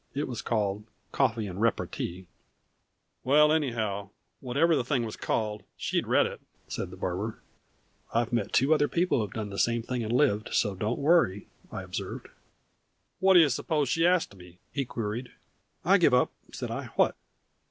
"It 0.15 0.27
was 0.27 0.41
called 0.41 0.85
'Coffee 1.11 1.45
and 1.45 1.61
Repartee.'" 1.61 2.25
"Well, 3.23 3.51
anyhow, 3.51 4.09
whatever 4.39 4.75
the 4.75 4.83
thing 4.83 5.05
was 5.05 5.15
called, 5.15 5.61
she'd 5.77 6.07
read 6.07 6.25
it," 6.25 6.41
said 6.67 6.89
the 6.89 6.97
barber. 6.97 7.37
"I 8.11 8.21
have 8.21 8.33
met 8.33 8.51
two 8.51 8.73
other 8.73 8.87
people 8.87 9.19
who 9.19 9.25
have 9.27 9.33
done 9.33 9.51
the 9.51 9.59
same 9.59 9.83
thing 9.83 10.03
and 10.03 10.11
lived; 10.11 10.49
so 10.55 10.73
don't 10.73 10.97
worry," 10.97 11.45
I 11.71 11.83
observed. 11.83 12.29
"Whaddyer 13.21 13.51
suppose 13.51 13.89
she 13.89 14.03
ast 14.03 14.33
me?" 14.35 14.57
he 14.71 14.85
queried. 14.85 15.33
"I 15.85 15.99
give 15.99 16.13
it 16.13 16.17
up," 16.17 16.31
said 16.51 16.71
I. 16.71 16.85
"What?" 16.95 17.15